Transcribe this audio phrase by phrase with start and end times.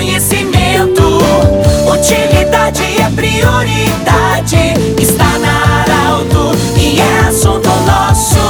[0.00, 1.02] conhecimento.
[1.92, 4.56] Utilidade é prioridade.
[4.98, 8.40] Está na Arauto e é assunto nosso.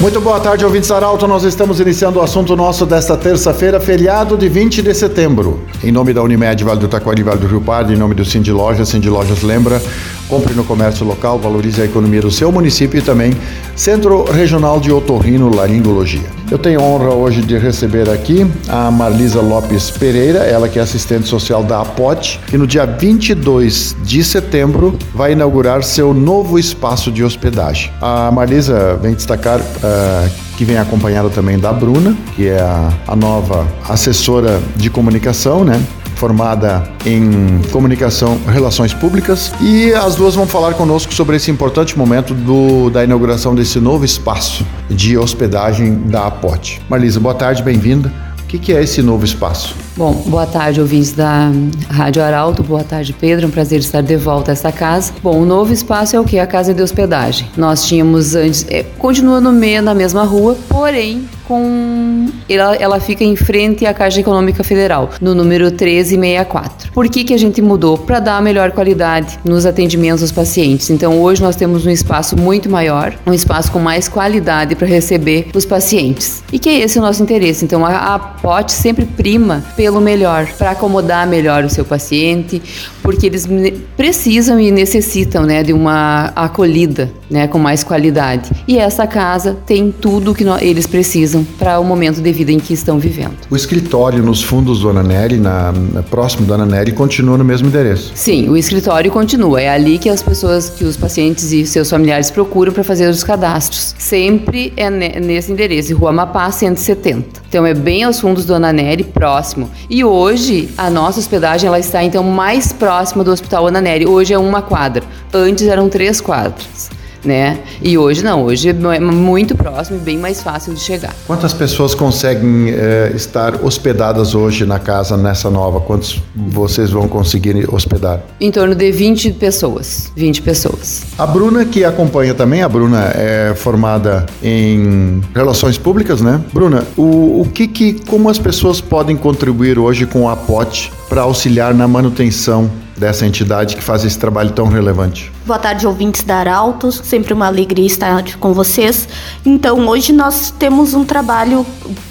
[0.00, 1.26] Muito boa tarde, ouvintes Arauto.
[1.26, 5.60] Nós estamos iniciando o assunto nosso desta terça-feira, feriado de 20 de setembro.
[5.82, 8.52] Em nome da Unimed, Vale do Taquari, Vale do Rio Pardo, em nome do Cindy
[8.52, 9.82] Lojas, Cindy Lojas lembra,
[10.28, 13.36] compre no comércio local, valorize a economia do seu município e também
[13.74, 16.39] Centro Regional de Otorrino Laringologia.
[16.50, 21.28] Eu tenho honra hoje de receber aqui a Marlisa Lopes Pereira, ela que é assistente
[21.28, 27.22] social da APOT, que no dia 22 de setembro vai inaugurar seu novo espaço de
[27.22, 27.92] hospedagem.
[28.00, 33.14] A Marlisa vem destacar uh, que vem acompanhada também da Bruna, que é a, a
[33.14, 35.80] nova assessora de comunicação, né?
[36.20, 42.34] Formada em comunicação, relações públicas, e as duas vão falar conosco sobre esse importante momento
[42.34, 46.82] do, da inauguração desse novo espaço de hospedagem da APOT.
[46.90, 48.12] Marlisa, boa tarde, bem-vinda.
[48.42, 49.74] O que, que é esse novo espaço?
[49.96, 51.50] Bom, boa tarde, ouvintes da
[51.88, 52.62] Rádio Arauto.
[52.62, 53.46] Boa tarde, Pedro.
[53.46, 55.12] É um prazer estar de volta a esta casa.
[55.22, 56.38] Bom, o novo espaço é o que?
[56.38, 57.48] A casa de hospedagem.
[57.56, 63.24] Nós tínhamos antes, é, continua no meio, na mesma rua, porém com ela, ela fica
[63.24, 66.92] em frente à Caixa Econômica Federal, no número 1364.
[66.92, 67.98] Por que, que a gente mudou?
[67.98, 70.90] Para dar melhor qualidade nos atendimentos aos pacientes.
[70.90, 75.48] Então hoje nós temos um espaço muito maior, um espaço com mais qualidade para receber
[75.52, 76.40] os pacientes.
[76.52, 77.64] E que é esse o nosso interesse.
[77.64, 82.62] Então a, a POT sempre prima pelo melhor, para acomodar melhor o seu paciente,
[83.02, 83.48] porque eles
[83.96, 88.50] precisam e necessitam né, de uma acolhida né, com mais qualidade.
[88.68, 92.72] E essa casa tem tudo que eles precisam para o momento de vida em que
[92.72, 93.36] estão vivendo.
[93.50, 98.12] O escritório nos fundos do Nery, na, na, próximo do Nery, continua no mesmo endereço?
[98.14, 99.60] Sim, o escritório continua.
[99.60, 103.24] É ali que as pessoas, que os pacientes e seus familiares procuram para fazer os
[103.24, 103.94] cadastros.
[103.98, 107.40] Sempre é nesse endereço, Rua Mapá 170.
[107.48, 109.70] Então é bem aos fundos do Nery, próximo.
[109.88, 114.06] E hoje a nossa hospedagem ela está então mais próxima do Hospital Nery.
[114.06, 115.02] Hoje é uma quadra.
[115.32, 117.58] Antes eram três quadras né?
[117.82, 121.14] E hoje não, hoje é muito próximo e bem mais fácil de chegar.
[121.26, 125.80] Quantas pessoas conseguem é, estar hospedadas hoje na casa nessa nova?
[125.80, 128.20] Quantos vocês vão conseguir hospedar?
[128.40, 131.02] Em torno de 20 pessoas, 20 pessoas.
[131.18, 136.40] A Bruna que acompanha também, a Bruna é formada em relações públicas, né?
[136.52, 141.22] Bruna, o, o que que, como as pessoas podem contribuir hoje com a POT para
[141.22, 145.32] auxiliar na manutenção dessa entidade que faz esse trabalho tão relevante.
[145.46, 147.00] Boa tarde, ouvintes da Arautos.
[147.02, 149.08] Sempre uma alegria estar com vocês.
[149.44, 151.66] Então, hoje nós temos um trabalho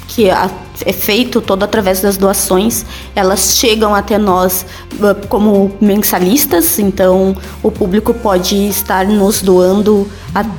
[0.08, 2.84] que é feito todo através das doações.
[3.16, 4.66] Elas chegam até nós
[5.02, 10.10] ah, como mensalistas, então o público pode estar nos doando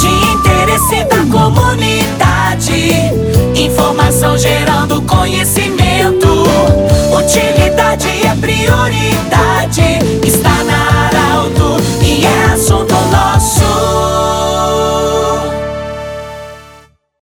[0.00, 2.90] De interesse da comunidade,
[3.54, 6.28] informação gerando conhecimento,
[7.14, 10.03] utilidade é prioridade.